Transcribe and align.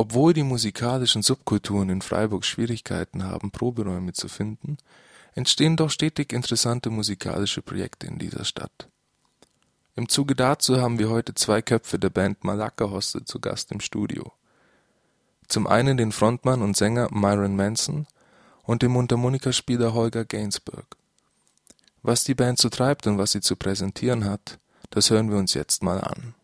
Obwohl 0.00 0.32
die 0.32 0.44
musikalischen 0.44 1.20
Subkulturen 1.20 1.90
in 1.90 2.00
Freiburg 2.00 2.46
Schwierigkeiten 2.46 3.22
haben, 3.22 3.50
Proberäume 3.50 4.14
zu 4.14 4.28
finden, 4.28 4.78
entstehen 5.34 5.76
doch 5.76 5.90
stetig 5.90 6.32
interessante 6.32 6.88
musikalische 6.88 7.60
Projekte 7.60 8.06
in 8.06 8.18
dieser 8.18 8.46
Stadt. 8.46 8.88
Im 9.96 10.08
Zuge 10.08 10.34
dazu 10.34 10.80
haben 10.80 10.98
wir 10.98 11.10
heute 11.10 11.34
zwei 11.34 11.60
Köpfe 11.60 11.98
der 11.98 12.08
Band 12.08 12.44
Malacca 12.44 12.90
Hostel 12.90 13.26
zu 13.26 13.40
Gast 13.40 13.72
im 13.72 13.80
Studio. 13.80 14.32
Zum 15.48 15.66
einen 15.66 15.98
den 15.98 16.12
Frontmann 16.12 16.62
und 16.62 16.78
Sänger 16.78 17.08
Myron 17.10 17.54
Manson 17.54 18.06
und 18.62 18.80
den 18.80 18.92
Mundharmonikaspieler 18.92 19.92
Holger 19.92 20.24
Gainsbourg. 20.24 20.96
Was 22.02 22.24
die 22.24 22.34
Band 22.34 22.58
so 22.58 22.70
treibt 22.70 23.06
und 23.06 23.18
was 23.18 23.32
sie 23.32 23.42
zu 23.42 23.54
präsentieren 23.54 24.24
hat, 24.24 24.60
das 24.88 25.10
hören 25.10 25.30
wir 25.30 25.36
uns 25.36 25.52
jetzt 25.52 25.82
mal 25.82 26.00
an 26.00 26.34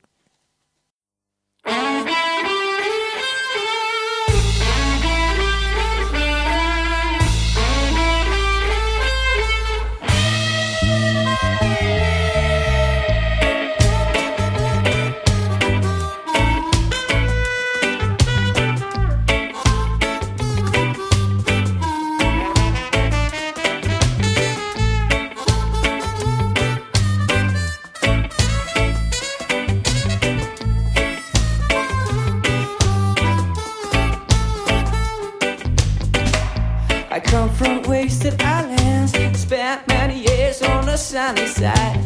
come 37.26 37.50
from 37.50 37.82
wasted 37.82 38.40
islands. 38.42 39.12
Spent 39.38 39.86
many 39.88 40.20
years 40.20 40.62
on 40.62 40.86
the 40.86 40.96
sunny 40.96 41.46
side. 41.46 42.00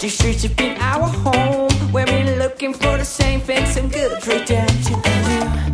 These 0.00 0.14
streets 0.18 0.42
have 0.42 0.56
been 0.56 0.76
our 0.80 1.08
home. 1.08 1.70
Where 1.92 2.06
we're 2.06 2.36
looking 2.38 2.74
for 2.74 2.98
the 2.98 3.04
same 3.04 3.40
thing, 3.40 3.66
some 3.66 3.88
good 3.88 4.26
redemption. 4.26 5.73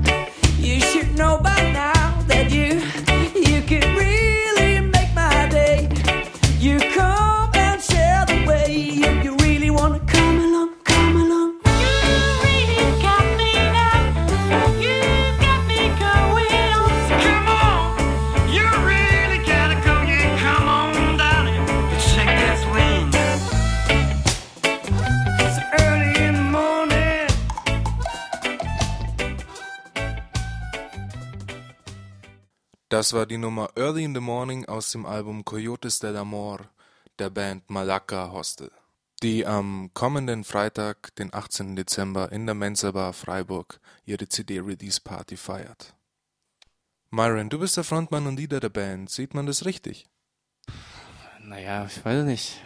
Das 33.01 33.15
war 33.15 33.25
die 33.25 33.39
Nummer 33.39 33.71
Early 33.77 34.05
in 34.05 34.15
the 34.15 34.21
Morning 34.21 34.67
aus 34.67 34.93
dem 34.93 35.07
Album 35.07 35.43
Coyotes 35.43 36.01
del 36.01 36.19
Amor 36.19 36.69
der 37.19 37.31
Band 37.31 37.71
Malacca 37.71 38.31
Hostel, 38.31 38.71
die 39.23 39.47
am 39.47 39.89
kommenden 39.95 40.45
Freitag, 40.45 41.15
den 41.15 41.33
18. 41.33 41.77
Dezember 41.77 42.31
in 42.31 42.45
der 42.45 42.55
Mensa 42.55 42.91
Bar 42.91 43.15
Freiburg 43.15 43.81
ihre 44.05 44.29
CD-Release-Party 44.29 45.39
feiert. 45.39 45.95
Myron, 47.09 47.49
du 47.49 47.59
bist 47.59 47.79
der 47.79 47.85
Frontmann 47.85 48.27
und 48.27 48.37
Leader 48.37 48.61
der 48.61 48.69
Band. 48.69 49.09
Sieht 49.09 49.33
man 49.33 49.47
das 49.47 49.65
richtig? 49.65 50.07
Naja, 51.43 51.87
ich 51.87 52.05
weiß 52.05 52.27
nicht. 52.27 52.61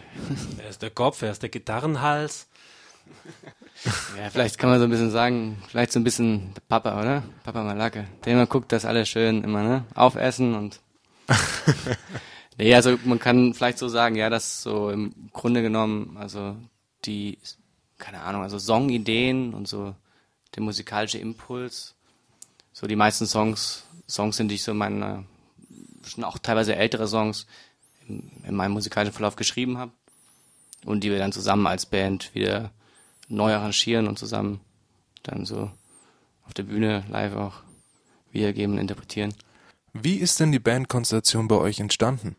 Er 0.58 0.68
ist 0.68 0.82
der 0.82 0.90
Kopf, 0.90 1.22
er 1.22 1.30
ist 1.30 1.42
der 1.42 1.50
Gitarrenhals. 1.50 2.48
Ja, 4.16 4.30
vielleicht 4.30 4.58
kann 4.58 4.70
man 4.70 4.78
so 4.78 4.84
ein 4.84 4.90
bisschen 4.90 5.10
sagen, 5.10 5.62
vielleicht 5.68 5.92
so 5.92 6.00
ein 6.00 6.04
bisschen 6.04 6.54
Papa, 6.68 7.00
oder? 7.00 7.22
Papa 7.42 7.62
Malake. 7.62 8.06
Der 8.24 8.32
immer 8.32 8.46
guckt, 8.46 8.72
dass 8.72 8.84
alle 8.84 9.04
schön 9.06 9.44
immer, 9.44 9.62
ne? 9.62 9.84
Aufessen 9.94 10.54
und. 10.54 10.80
nee, 12.58 12.74
also 12.74 12.98
man 13.04 13.18
kann 13.18 13.54
vielleicht 13.54 13.78
so 13.78 13.88
sagen, 13.88 14.16
ja, 14.16 14.30
dass 14.30 14.62
so 14.62 14.90
im 14.90 15.12
Grunde 15.32 15.62
genommen, 15.62 16.16
also 16.18 16.56
die, 17.04 17.38
keine 17.98 18.20
Ahnung, 18.20 18.42
also 18.42 18.58
Songideen 18.58 19.54
und 19.54 19.68
so 19.68 19.94
der 20.54 20.62
musikalische 20.62 21.18
Impuls, 21.18 21.94
so 22.72 22.86
die 22.86 22.96
meisten 22.96 23.26
Songs, 23.26 23.84
Songs 24.08 24.36
sind, 24.36 24.48
die 24.48 24.56
ich 24.56 24.62
so 24.62 24.74
meine, 24.74 25.24
schon 26.06 26.24
auch 26.24 26.38
teilweise 26.38 26.76
ältere 26.76 27.08
Songs 27.08 27.46
in, 28.06 28.30
in 28.44 28.54
meinem 28.54 28.72
musikalischen 28.72 29.14
Verlauf 29.14 29.36
geschrieben 29.36 29.78
habe 29.78 29.92
und 30.84 31.02
die 31.02 31.10
wir 31.10 31.18
dann 31.18 31.32
zusammen 31.32 31.66
als 31.66 31.86
Band 31.86 32.34
wieder 32.34 32.70
neu 33.34 33.52
arrangieren 33.54 34.08
und 34.08 34.18
zusammen 34.18 34.60
dann 35.22 35.44
so 35.44 35.70
auf 36.46 36.54
der 36.54 36.64
Bühne 36.64 37.04
live 37.08 37.34
auch 37.36 37.54
wiedergeben 38.32 38.74
und 38.74 38.80
interpretieren. 38.80 39.34
Wie 39.92 40.16
ist 40.16 40.40
denn 40.40 40.52
die 40.52 40.58
Bandkonstellation 40.58 41.48
bei 41.48 41.56
euch 41.56 41.80
entstanden? 41.80 42.36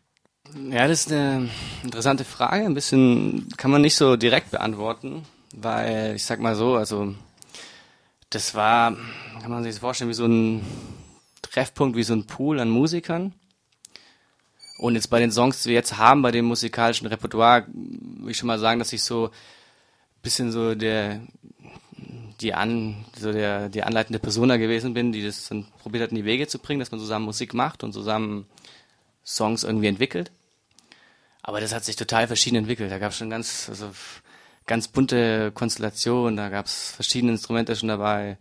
Ja, 0.70 0.86
das 0.86 1.06
ist 1.06 1.12
eine 1.12 1.48
interessante 1.82 2.24
Frage. 2.24 2.64
Ein 2.64 2.74
bisschen 2.74 3.48
kann 3.56 3.70
man 3.70 3.82
nicht 3.82 3.96
so 3.96 4.16
direkt 4.16 4.50
beantworten, 4.50 5.24
weil 5.54 6.14
ich 6.14 6.24
sag 6.24 6.40
mal 6.40 6.54
so, 6.54 6.76
also 6.76 7.14
das 8.30 8.54
war, 8.54 8.96
kann 9.40 9.50
man 9.50 9.62
sich 9.62 9.72
das 9.72 9.80
vorstellen, 9.80 10.10
wie 10.10 10.14
so 10.14 10.26
ein 10.26 10.64
Treffpunkt, 11.42 11.96
wie 11.96 12.02
so 12.02 12.14
ein 12.14 12.26
Pool 12.26 12.60
an 12.60 12.68
Musikern. 12.68 13.32
Und 14.78 14.94
jetzt 14.94 15.08
bei 15.08 15.18
den 15.18 15.32
Songs, 15.32 15.62
die 15.62 15.70
wir 15.70 15.76
jetzt 15.76 15.96
haben, 15.96 16.22
bei 16.22 16.30
dem 16.30 16.44
musikalischen 16.44 17.06
Repertoire, 17.06 17.66
würde 17.72 18.30
ich 18.30 18.36
schon 18.36 18.46
mal 18.46 18.58
sagen, 18.58 18.78
dass 18.78 18.92
ich 18.92 19.02
so 19.02 19.30
bisschen 20.26 20.50
so 20.50 20.74
der 20.74 21.20
die 22.40 22.52
an 22.52 23.04
so 23.16 23.32
der 23.32 23.68
die 23.68 23.84
anleitende 23.84 24.18
Persona 24.18 24.56
gewesen 24.56 24.92
bin, 24.92 25.12
die 25.12 25.24
das 25.24 25.48
dann 25.48 25.66
probiert 25.78 26.02
hat 26.02 26.10
in 26.10 26.16
die 26.16 26.24
Wege 26.24 26.48
zu 26.48 26.58
bringen, 26.58 26.80
dass 26.80 26.90
man 26.90 26.98
zusammen 26.98 27.24
Musik 27.24 27.54
macht 27.54 27.84
und 27.84 27.92
zusammen 27.92 28.46
Songs 29.24 29.62
irgendwie 29.62 29.86
entwickelt. 29.86 30.32
Aber 31.42 31.60
das 31.60 31.72
hat 31.72 31.84
sich 31.84 31.94
total 31.94 32.26
verschieden 32.26 32.56
entwickelt. 32.56 32.90
Da 32.90 32.98
gab 32.98 33.12
es 33.12 33.18
schon 33.18 33.30
ganz 33.30 33.68
also 33.68 33.88
ganz 34.66 34.88
bunte 34.88 35.52
Konstellationen, 35.52 36.36
da 36.36 36.48
gab 36.48 36.66
es 36.66 36.90
verschiedene 36.90 37.32
Instrumente 37.32 37.76
schon 37.76 37.88
dabei, 37.88 38.36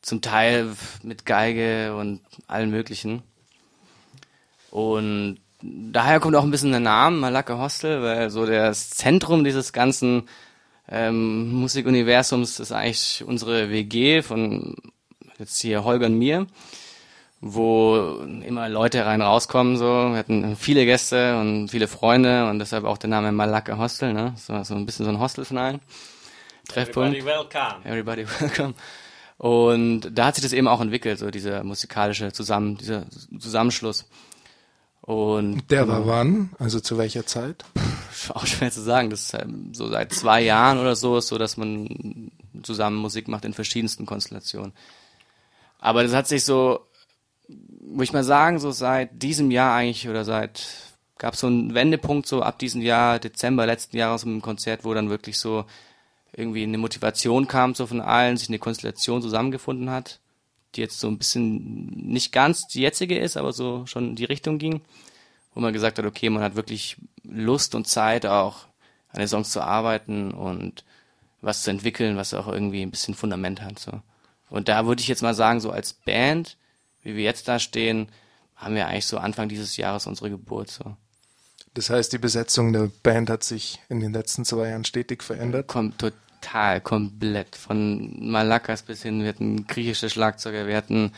zum 0.00 0.22
Teil 0.22 0.74
mit 1.02 1.26
Geige 1.26 1.94
und 1.94 2.22
allen 2.46 2.70
möglichen. 2.70 3.22
Und 4.70 5.40
daher 5.60 6.20
kommt 6.20 6.36
auch 6.36 6.42
ein 6.42 6.50
bisschen 6.50 6.70
der 6.70 6.80
Name 6.80 7.18
Malacca 7.18 7.58
Hostel, 7.58 8.02
weil 8.02 8.30
so 8.30 8.46
das 8.46 8.88
Zentrum 8.88 9.44
dieses 9.44 9.74
ganzen 9.74 10.26
ähm, 10.92 11.52
Musikuniversums 11.52 12.60
ist 12.60 12.70
eigentlich 12.70 13.24
unsere 13.26 13.70
WG 13.70 14.20
von 14.20 14.76
jetzt 15.38 15.60
hier 15.62 15.84
Holger 15.84 16.06
und 16.06 16.18
mir, 16.18 16.46
wo 17.40 18.18
immer 18.44 18.68
Leute 18.68 19.06
rein 19.06 19.22
rauskommen. 19.22 19.78
So, 19.78 19.86
wir 19.86 20.16
hatten 20.16 20.54
viele 20.54 20.84
Gäste 20.84 21.38
und 21.40 21.70
viele 21.70 21.88
Freunde 21.88 22.48
und 22.50 22.58
deshalb 22.58 22.84
auch 22.84 22.98
der 22.98 23.08
Name 23.08 23.32
Malacca 23.32 23.78
Hostel. 23.78 24.12
Ne, 24.12 24.34
so, 24.36 24.62
so 24.64 24.74
ein 24.74 24.84
bisschen 24.84 25.06
so 25.06 25.10
ein 25.10 25.18
Hostel 25.18 25.46
von 25.46 25.56
allen. 25.56 25.80
Treffpunkt. 26.68 27.16
Everybody 27.16 27.26
welcome. 27.26 27.84
Everybody 27.84 28.26
welcome. 28.40 28.74
Und 29.38 30.10
da 30.12 30.26
hat 30.26 30.34
sich 30.36 30.44
das 30.44 30.52
eben 30.52 30.68
auch 30.68 30.80
entwickelt, 30.80 31.18
so 31.18 31.30
dieser 31.30 31.64
musikalische 31.64 32.32
Zusammen, 32.32 32.76
dieser 32.76 33.06
Zusammenschluss. 33.38 34.06
Und 35.00 35.70
der 35.70 35.88
war 35.88 36.06
wann? 36.06 36.50
Also 36.58 36.78
zu 36.80 36.98
welcher 36.98 37.26
Zeit? 37.26 37.64
Auch 38.34 38.46
schwer 38.46 38.70
zu 38.70 38.82
sagen. 38.82 39.10
Das 39.10 39.22
ist 39.22 39.34
halt 39.34 39.48
so 39.72 39.88
seit 39.88 40.12
zwei 40.12 40.42
Jahren 40.42 40.78
oder 40.78 40.96
so 40.96 41.18
ist 41.18 41.28
so, 41.28 41.38
dass 41.38 41.56
man 41.56 42.30
zusammen 42.62 42.96
Musik 42.96 43.28
macht 43.28 43.44
in 43.44 43.54
verschiedensten 43.54 44.06
Konstellationen. 44.06 44.72
Aber 45.78 46.02
das 46.02 46.12
hat 46.12 46.28
sich 46.28 46.44
so, 46.44 46.80
würde 47.48 48.04
ich 48.04 48.12
mal 48.12 48.24
sagen, 48.24 48.58
so 48.58 48.70
seit 48.70 49.22
diesem 49.22 49.50
Jahr 49.50 49.74
eigentlich 49.74 50.08
oder 50.08 50.24
seit 50.24 50.66
gab 51.18 51.34
es 51.34 51.40
so 51.40 51.46
einen 51.46 51.74
Wendepunkt 51.74 52.26
so 52.26 52.42
ab 52.42 52.58
diesem 52.58 52.82
Jahr, 52.82 53.18
Dezember 53.18 53.66
letzten 53.66 53.96
Jahres 53.96 54.22
dem 54.22 54.42
Konzert, 54.42 54.84
wo 54.84 54.94
dann 54.94 55.10
wirklich 55.10 55.38
so 55.38 55.64
irgendwie 56.32 56.62
eine 56.62 56.78
Motivation 56.78 57.46
kam 57.46 57.74
so 57.74 57.86
von 57.86 58.00
allen, 58.00 58.36
sich 58.36 58.48
eine 58.48 58.58
Konstellation 58.58 59.22
zusammengefunden 59.22 59.90
hat 59.90 60.20
die 60.74 60.80
jetzt 60.80 61.00
so 61.00 61.08
ein 61.08 61.18
bisschen 61.18 61.86
nicht 61.94 62.32
ganz 62.32 62.66
die 62.66 62.80
jetzige 62.80 63.18
ist, 63.18 63.36
aber 63.36 63.52
so 63.52 63.86
schon 63.86 64.10
in 64.10 64.16
die 64.16 64.24
Richtung 64.24 64.58
ging, 64.58 64.80
wo 65.54 65.60
man 65.60 65.72
gesagt 65.72 65.98
hat, 65.98 66.06
okay, 66.06 66.30
man 66.30 66.42
hat 66.42 66.54
wirklich 66.54 66.96
Lust 67.22 67.74
und 67.74 67.86
Zeit 67.86 68.26
auch 68.26 68.66
an 69.10 69.18
den 69.18 69.28
Songs 69.28 69.50
zu 69.50 69.60
arbeiten 69.60 70.32
und 70.32 70.84
was 71.40 71.62
zu 71.62 71.70
entwickeln, 71.70 72.16
was 72.16 72.34
auch 72.34 72.48
irgendwie 72.48 72.82
ein 72.82 72.90
bisschen 72.90 73.14
Fundament 73.14 73.62
hat. 73.62 73.78
So. 73.78 74.00
Und 74.48 74.68
da 74.68 74.86
würde 74.86 75.02
ich 75.02 75.08
jetzt 75.08 75.22
mal 75.22 75.34
sagen, 75.34 75.60
so 75.60 75.70
als 75.70 75.92
Band, 75.92 76.56
wie 77.02 77.16
wir 77.16 77.24
jetzt 77.24 77.48
da 77.48 77.58
stehen, 77.58 78.08
haben 78.54 78.74
wir 78.74 78.86
eigentlich 78.86 79.06
so 79.06 79.18
Anfang 79.18 79.48
dieses 79.48 79.76
Jahres 79.76 80.06
unsere 80.06 80.30
Geburt. 80.30 80.70
So. 80.70 80.96
Das 81.74 81.90
heißt, 81.90 82.12
die 82.12 82.18
Besetzung 82.18 82.72
der 82.72 82.90
Band 83.02 83.28
hat 83.28 83.44
sich 83.44 83.80
in 83.88 84.00
den 84.00 84.12
letzten 84.12 84.44
zwei 84.44 84.68
Jahren 84.68 84.84
stetig 84.84 85.22
verändert? 85.22 85.66
Kommt 85.66 85.98
total 85.98 86.80
komplett. 86.80 87.56
Von 87.56 88.30
Malakas 88.30 88.82
bis 88.82 89.02
hin, 89.02 89.22
wir 89.22 89.30
hatten 89.30 89.66
griechische 89.66 90.10
Schlagzeuger, 90.10 90.66
wir 90.66 90.76
hatten 90.76 91.12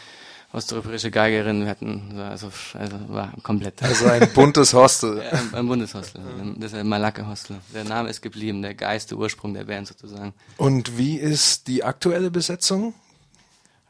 osteuropäische 0.54 1.10
Geigerin, 1.10 1.62
wir 1.62 1.70
hatten, 1.70 2.16
also, 2.18 2.50
also 2.74 2.96
war 3.08 3.32
komplett. 3.42 3.82
Also 3.82 4.06
ein 4.06 4.32
buntes 4.32 4.72
Hostel. 4.72 5.18
Ja, 5.24 5.38
ein, 5.38 5.54
ein 5.54 5.66
buntes 5.66 5.94
Hostel. 5.94 6.22
Das 6.56 6.72
ist 6.72 6.78
ein 6.78 6.88
Malaka-Hostel. 6.88 7.56
Der 7.74 7.84
Name 7.84 8.08
ist 8.08 8.22
geblieben, 8.22 8.62
der 8.62 8.74
Geist, 8.74 9.10
der 9.10 9.18
Ursprung 9.18 9.54
der 9.54 9.64
Band 9.64 9.88
sozusagen. 9.88 10.32
Und 10.56 10.96
wie 10.96 11.16
ist 11.16 11.66
die 11.66 11.82
aktuelle 11.82 12.30
Besetzung? 12.30 12.94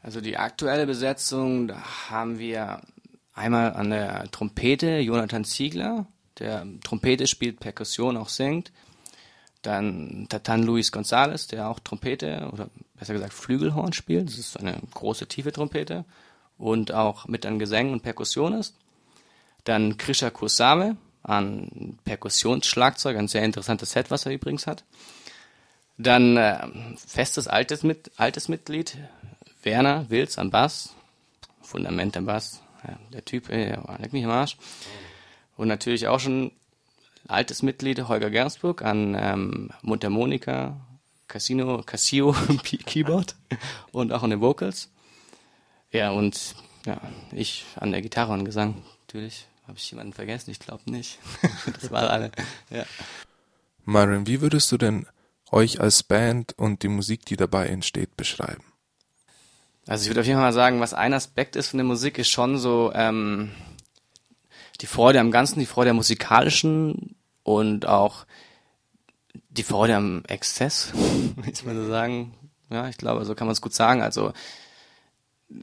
Also 0.01 0.21
die 0.21 0.37
aktuelle 0.37 0.85
Besetzung, 0.85 1.67
da 1.67 1.81
haben 2.09 2.39
wir 2.39 2.81
einmal 3.33 3.73
an 3.73 3.91
der 3.91 4.29
Trompete 4.31 4.99
Jonathan 4.99 5.45
Ziegler, 5.45 6.07
der 6.39 6.65
Trompete 6.83 7.27
spielt, 7.27 7.59
Perkussion 7.59 8.17
auch 8.17 8.29
singt. 8.29 8.71
Dann 9.61 10.27
Tatan 10.29 10.63
Luis 10.63 10.91
González, 10.91 11.49
der 11.49 11.69
auch 11.69 11.79
Trompete 11.79 12.49
oder 12.51 12.69
besser 12.97 13.13
gesagt 13.13 13.33
Flügelhorn 13.33 13.93
spielt. 13.93 14.27
Das 14.27 14.37
ist 14.37 14.59
eine 14.59 14.79
große, 14.93 15.27
tiefe 15.27 15.51
Trompete 15.51 16.05
und 16.57 16.91
auch 16.91 17.27
mit 17.27 17.45
an 17.45 17.59
Gesängen 17.59 17.93
und 17.93 18.03
Perkussion 18.03 18.53
ist. 18.53 18.75
Dann 19.63 19.97
Krisha 19.97 20.29
Kursame 20.29 20.97
an 21.23 21.97
Perkussionsschlagzeug, 22.03 23.17
ein 23.17 23.27
sehr 23.27 23.43
interessantes 23.43 23.91
Set, 23.91 24.11
was 24.11 24.25
er 24.25 24.33
übrigens 24.33 24.67
hat. 24.67 24.83
Dann 25.97 26.37
äh, 26.37 26.67
festes 26.97 27.47
altes, 27.47 27.83
mit, 27.83 28.11
altes 28.17 28.47
Mitglied, 28.47 28.97
Werner 29.63 30.09
Wilz 30.09 30.37
am 30.37 30.51
Bass, 30.51 30.93
Fundament 31.61 32.15
am 32.17 32.25
Bass, 32.25 32.61
ja, 32.87 32.99
der 33.11 33.25
Typ, 33.25 33.49
äh, 33.49 33.77
leck 33.99 34.13
mich 34.13 34.25
am 34.25 34.31
Arsch. 34.31 34.57
Und 35.57 35.67
natürlich 35.67 36.07
auch 36.07 36.19
schon 36.19 36.51
altes 37.27 37.63
Mitglied, 37.63 38.07
Holger 38.07 38.29
Gersburg 38.29 38.81
an 38.83 39.15
ähm, 39.17 39.69
Mundharmonika, 39.81 40.77
Casino, 41.27 41.81
Casio 41.83 42.35
Keyboard 42.63 43.35
und 43.91 44.11
auch 44.11 44.23
an 44.23 44.29
den 44.29 44.41
Vocals. 44.41 44.91
Ja, 45.95 46.11
und 46.11 46.55
ja, 46.85 46.99
ich 47.31 47.65
an 47.77 47.91
der 47.91 48.01
Gitarre 48.01 48.33
und 48.33 48.43
Gesang, 48.43 48.83
natürlich. 49.07 49.47
Habe 49.65 49.77
ich 49.77 49.89
jemanden 49.89 50.11
vergessen? 50.11 50.51
Ich 50.51 50.59
glaube 50.59 50.91
nicht. 50.91 51.19
das 51.79 51.89
war 51.89 52.09
alle. 52.09 52.31
Ja. 52.69 52.83
Myron, 53.85 54.27
wie 54.27 54.41
würdest 54.41 54.69
du 54.73 54.77
denn 54.77 55.07
euch 55.51 55.79
als 55.79 56.03
Band 56.03 56.53
und 56.57 56.83
die 56.83 56.89
Musik, 56.89 57.25
die 57.25 57.37
dabei 57.37 57.67
entsteht, 57.67 58.17
beschreiben? 58.17 58.63
Also 59.87 60.03
ich 60.03 60.09
würde 60.09 60.19
auf 60.19 60.27
jeden 60.27 60.37
Fall 60.37 60.47
mal 60.47 60.53
sagen, 60.53 60.81
was 60.81 60.93
ein 60.93 61.13
Aspekt 61.13 61.55
ist 61.55 61.69
von 61.69 61.77
der 61.77 61.85
Musik, 61.85 62.17
ist 62.17 62.29
schon 62.29 62.57
so 62.57 62.91
ähm, 62.93 63.51
die 64.81 64.87
Freude 64.87 65.21
am 65.21 65.31
Ganzen, 65.31 65.59
die 65.59 65.65
Freude 65.65 65.91
am 65.91 65.95
musikalischen 65.95 67.15
und 67.43 67.87
auch 67.87 68.25
die 69.49 69.63
Freude 69.63 69.95
am 69.95 70.25
Exzess, 70.27 70.91
will 70.93 71.53
ich 71.53 71.63
mal 71.63 71.73
so 71.73 71.87
sagen. 71.87 72.33
Ja, 72.69 72.89
ich 72.89 72.97
glaube, 72.97 73.23
so 73.23 73.33
kann 73.33 73.47
man 73.47 73.53
es 73.53 73.61
gut 73.61 73.73
sagen. 73.73 74.01
Also 74.01 74.33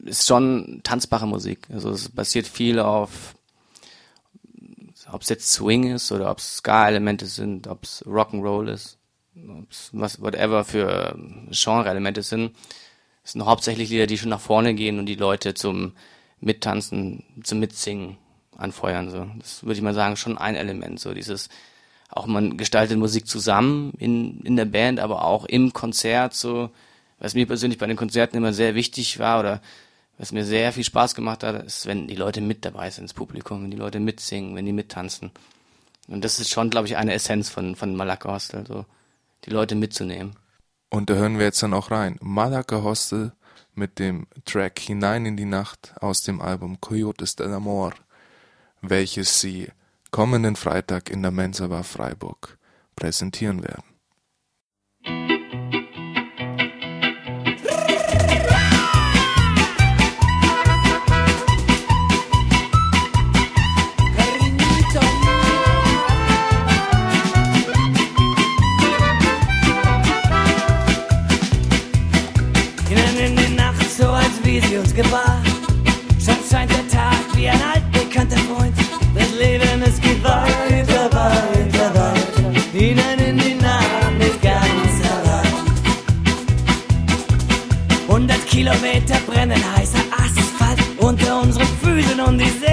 ist 0.05 0.27
schon 0.27 0.81
tanzbare 0.83 1.27
Musik. 1.27 1.69
Also 1.73 1.91
es 1.91 2.09
basiert 2.09 2.47
viel 2.47 2.79
auf, 2.79 3.35
ob 5.11 5.23
es 5.23 5.29
jetzt 5.29 5.53
Swing 5.53 5.93
ist 5.93 6.11
oder 6.12 6.31
ob 6.31 6.39
es 6.39 6.56
Ska-Elemente 6.59 7.27
sind, 7.27 7.67
ob 7.67 7.85
es 7.85 8.05
Rock'n'Roll 8.06 8.69
ist, 8.69 8.99
ob 9.37 9.71
es 9.71 9.91
was, 9.93 10.21
whatever 10.21 10.65
für 10.65 11.17
Genre-Elemente 11.50 12.23
sind. 12.23 12.53
Es 13.25 13.33
sind 13.33 13.44
hauptsächlich 13.44 13.91
Lieder, 13.91 14.06
die 14.06 14.19
schon 14.19 14.31
nach 14.31 14.41
vorne 14.41 14.75
gehen 14.75 14.99
und 14.99 15.06
die 15.06 15.15
Leute 15.15 15.55
zum 15.55 15.93
Mittanzen, 16.41 17.25
zum 17.43 17.61
Mitsingen 17.61 18.17
anfeuern. 18.56 19.11
So, 19.11 19.27
das 19.39 19.62
würde 19.62 19.75
ich 19.75 19.83
mal 19.83 19.94
sagen, 19.94 20.17
schon 20.17 20.39
ein 20.39 20.56
Element. 20.56 20.99
So 20.99 21.15
dieses, 21.15 21.49
auch 22.09 22.27
man 22.27 22.56
gestaltet 22.56 22.99
Musik 22.99 23.27
zusammen 23.27 23.93
in 23.99 24.41
in 24.41 24.56
der 24.56 24.65
Band, 24.65 24.99
aber 24.99 25.25
auch 25.25 25.44
im 25.44 25.73
Konzert. 25.73 26.35
So, 26.35 26.71
was 27.22 27.34
mir 27.34 27.46
persönlich 27.46 27.78
bei 27.78 27.86
den 27.86 27.96
Konzerten 27.96 28.36
immer 28.36 28.52
sehr 28.52 28.74
wichtig 28.74 29.20
war 29.20 29.38
oder 29.38 29.62
was 30.19 30.32
mir 30.32 30.44
sehr 30.44 30.72
viel 30.72 30.82
Spaß 30.82 31.14
gemacht 31.14 31.44
hat, 31.44 31.64
ist, 31.64 31.86
wenn 31.86 32.08
die 32.08 32.16
Leute 32.16 32.40
mit 32.40 32.64
dabei 32.64 32.90
sind 32.90 33.04
ins 33.04 33.14
Publikum, 33.14 33.62
wenn 33.62 33.70
die 33.70 33.76
Leute 33.76 34.00
mitsingen, 34.00 34.56
wenn 34.56 34.66
die 34.66 34.72
mittanzen. 34.72 35.30
Und 36.08 36.24
das 36.24 36.40
ist 36.40 36.50
schon, 36.50 36.69
glaube 36.69 36.88
ich, 36.88 36.96
eine 36.96 37.14
Essenz 37.14 37.48
von, 37.48 37.76
von 37.76 37.94
Malaka 37.94 38.32
Hostel, 38.32 38.66
so 38.66 38.86
die 39.44 39.50
Leute 39.50 39.76
mitzunehmen. 39.76 40.34
Und 40.90 41.10
da 41.10 41.14
hören 41.14 41.38
wir 41.38 41.44
jetzt 41.44 41.62
dann 41.62 41.74
auch 41.74 41.92
rein. 41.92 42.19
Malaka 42.20 42.82
Hostel 42.82 43.32
mit 43.74 44.00
dem 44.00 44.26
Track 44.44 44.80
Hinein 44.80 45.24
in 45.24 45.36
die 45.36 45.44
Nacht 45.44 45.94
aus 46.00 46.24
dem 46.24 46.40
Album 46.40 46.80
Coyotes 46.80 47.36
del 47.36 47.52
Amor, 47.54 47.94
welches 48.80 49.40
sie 49.40 49.69
kommenden 50.10 50.56
Freitag 50.56 51.08
in 51.08 51.22
der 51.22 51.30
Mensa 51.30 51.69
Bar 51.69 51.84
Freiburg 51.84 52.58
präsentieren 52.96 53.62
werden. 53.62 53.92
Gebar. 74.94 75.43
Schon 76.25 76.37
scheint 76.50 76.71
der 76.71 76.89
Tag 76.89 77.25
wie 77.35 77.49
ein 77.49 77.61
altbekannter 77.75 78.37
Freund. 78.39 78.75
Das 79.15 79.31
Leben, 79.39 79.83
es 79.83 80.00
geht 80.00 80.23
weiter, 80.23 81.05
weiter, 81.12 81.94
weiter. 81.94 82.53
Hinein 82.73 83.19
in 83.19 83.39
die 83.39 83.55
Nacht, 83.55 84.19
nicht 84.19 84.43
ganz 84.43 84.94
allein. 85.15 85.53
100 88.09 88.47
Kilometer 88.47 89.17
brennen 89.27 89.62
heißer 89.77 90.05
Asphalt 90.12 90.79
unter 90.99 91.41
unseren 91.41 91.69
Füßen 91.83 92.21
und 92.21 92.39
die 92.39 92.50
Seele, 92.50 92.71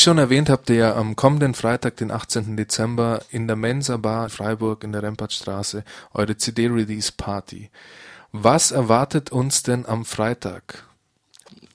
Wie 0.00 0.04
schon 0.04 0.16
erwähnt, 0.16 0.50
ihr 0.70 0.76
ja 0.76 0.96
am 0.96 1.14
kommenden 1.14 1.52
Freitag, 1.52 1.98
den 1.98 2.10
18. 2.10 2.56
Dezember, 2.56 3.20
in 3.28 3.46
der 3.46 3.56
Mensa 3.56 3.98
Bar 3.98 4.30
Freiburg 4.30 4.82
in 4.82 4.92
der 4.92 5.02
Rempartstraße 5.02 5.84
eure 6.14 6.38
CD-Release-Party. 6.38 7.68
Was 8.32 8.70
erwartet 8.70 9.30
uns 9.30 9.62
denn 9.62 9.84
am 9.84 10.06
Freitag? 10.06 10.88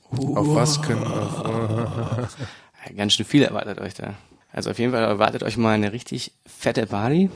Auf 0.09 0.55
was 0.55 0.81
können 0.81 1.01
wir... 1.01 2.29
Ganz 2.97 3.13
schön 3.13 3.27
viel 3.27 3.43
erwartet 3.43 3.79
euch 3.79 3.93
da. 3.93 4.15
Also 4.51 4.71
auf 4.71 4.79
jeden 4.79 4.91
Fall 4.91 5.03
erwartet 5.03 5.43
euch 5.43 5.57
mal 5.57 5.75
eine 5.75 5.93
richtig 5.93 6.31
fette 6.47 6.87
Party. 6.87 7.29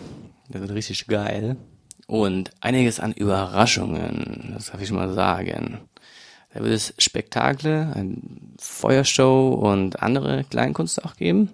Das 0.48 0.62
wird 0.62 0.72
richtig 0.72 1.06
geil. 1.06 1.58
Und 2.08 2.50
einiges 2.62 3.00
an 3.00 3.14
Überraschungen, 3.14 4.54
das 4.56 4.72
darf 4.72 4.82
ich 4.82 4.88
schon 4.88 4.98
mal 4.98 5.14
sagen. 5.14 5.82
Da 6.54 6.62
wird 6.62 6.74
es 6.74 6.94
Spektakel, 6.98 7.92
eine 7.94 8.18
Feuershow 8.60 9.50
und 9.50 10.02
andere 10.02 10.44
Kleinkunst 10.44 11.04
auch 11.04 11.16
geben. 11.16 11.50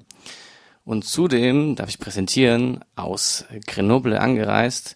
Und 0.86 1.04
zudem 1.04 1.75
darf 1.75 1.90
ich 1.90 2.00
präsentieren, 2.00 2.86
aus 2.96 3.46
Grenoble 3.66 4.22
angereist, 4.22 4.96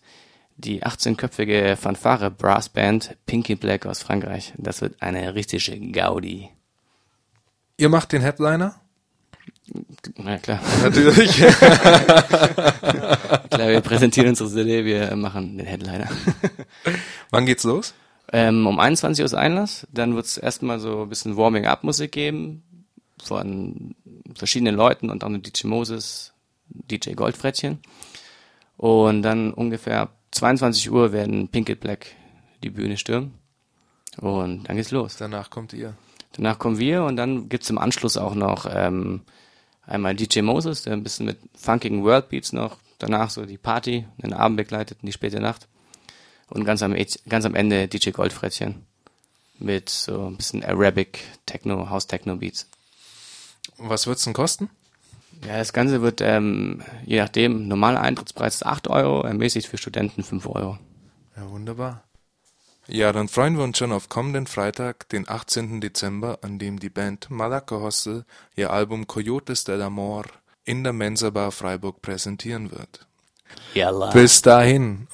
die 0.55 0.83
18-köpfige 0.83 1.75
Fanfare 1.75 2.29
Brassband 2.31 3.17
Pinky 3.25 3.55
Black 3.55 3.85
aus 3.85 4.01
Frankreich. 4.01 4.53
Das 4.57 4.81
wird 4.81 5.01
eine 5.01 5.33
richtige 5.33 5.91
Gaudi. 5.91 6.49
Ihr 7.77 7.89
macht 7.89 8.11
den 8.11 8.21
Headliner? 8.21 8.75
Na 10.17 10.37
klar. 10.37 10.59
Natürlich. 10.83 11.37
Klar, 13.49 13.69
wir 13.69 13.81
präsentieren 13.81 14.29
unsere 14.29 14.49
CD, 14.49 14.85
wir 14.85 15.15
machen 15.15 15.57
den 15.57 15.65
Headliner. 15.65 16.09
Wann 17.29 17.45
geht's 17.45 17.63
los? 17.63 17.93
Ähm, 18.31 18.67
um 18.67 18.79
21 18.79 19.21
Uhr 19.21 19.25
ist 19.25 19.33
Einlass, 19.33 19.87
dann 19.91 20.15
wird 20.15 20.25
es 20.25 20.37
erstmal 20.37 20.79
so 20.79 21.03
ein 21.03 21.09
bisschen 21.09 21.37
Warming-Up-Musik 21.37 22.11
geben 22.11 22.63
von 23.23 23.95
verschiedenen 24.35 24.75
Leuten 24.75 25.09
und 25.09 25.23
auch 25.23 25.29
DJ 25.29 25.67
Moses, 25.67 26.33
DJ 26.69 27.13
Goldfrettchen. 27.13 27.79
Und 28.77 29.23
dann 29.23 29.53
ungefähr 29.53 30.09
22 30.31 30.91
Uhr 30.91 31.11
werden 31.11 31.49
Pinkett 31.49 31.79
Black 31.79 32.07
die 32.63 32.69
Bühne 32.69 32.97
stürmen. 32.97 33.33
Und 34.17 34.63
dann 34.63 34.75
geht's 34.75 34.91
los. 34.91 35.17
Danach 35.17 35.49
kommt 35.49 35.73
ihr. 35.73 35.95
Danach 36.33 36.59
kommen 36.59 36.77
wir 36.77 37.03
und 37.03 37.15
dann 37.15 37.49
gibt's 37.49 37.69
im 37.69 37.77
Anschluss 37.77 38.15
auch 38.15 38.35
noch 38.35 38.67
ähm, 38.71 39.21
einmal 39.85 40.15
DJ 40.15 40.41
Moses, 40.41 40.83
der 40.83 40.93
ein 40.93 41.03
bisschen 41.03 41.25
mit 41.25 41.37
funkigen 41.55 42.03
Worldbeats 42.03 42.53
noch 42.53 42.77
danach 42.99 43.29
so 43.31 43.45
die 43.45 43.57
Party, 43.57 44.05
den 44.17 44.33
Abend 44.33 44.57
begleitet 44.57 44.99
in 45.01 45.07
die 45.07 45.13
späte 45.13 45.39
Nacht. 45.39 45.67
Und 46.49 46.65
ganz 46.65 46.81
am, 46.81 46.95
ganz 47.27 47.45
am 47.45 47.55
Ende 47.55 47.87
DJ 47.87 48.11
Goldfrettchen 48.11 48.85
mit 49.59 49.89
so 49.89 50.27
ein 50.27 50.37
bisschen 50.37 50.63
Arabic 50.63 51.19
Techno, 51.45 51.89
House 51.89 52.07
Techno 52.07 52.37
Beats. 52.37 52.67
Was 53.77 54.07
wird's 54.07 54.23
denn 54.23 54.33
kosten? 54.33 54.69
Ja, 55.45 55.57
das 55.57 55.73
Ganze 55.73 56.01
wird 56.01 56.21
ähm, 56.21 56.81
je 57.05 57.19
nachdem, 57.19 57.67
normaler 57.67 58.01
Eintrittspreis 58.01 58.55
ist 58.55 58.65
8 58.65 58.87
Euro, 58.89 59.23
ermäßigt 59.23 59.67
für 59.67 59.77
Studenten 59.77 60.23
5 60.23 60.45
Euro. 60.47 60.77
Ja, 61.37 61.49
wunderbar. 61.49 62.03
Ja, 62.87 63.13
dann 63.13 63.27
freuen 63.27 63.55
wir 63.55 63.63
uns 63.63 63.77
schon 63.77 63.91
auf 63.91 64.09
kommenden 64.09 64.47
Freitag, 64.47 65.07
den 65.09 65.29
18. 65.29 65.79
Dezember, 65.79 66.39
an 66.41 66.57
dem 66.57 66.79
die 66.79 66.89
Band 66.89 67.29
Malaka 67.29 67.75
Hostel 67.75 68.25
ihr 68.55 68.71
Album 68.71 69.05
Coyotes 69.05 69.63
del 69.63 69.81
Amor 69.81 70.25
in 70.65 70.83
der 70.83 70.93
Mensa 70.93 71.29
Bar 71.29 71.51
Freiburg 71.51 72.01
präsentieren 72.01 72.71
wird. 72.71 73.05
Yalla. 73.75 74.09
Bis 74.11 74.41
dahin 74.41 75.07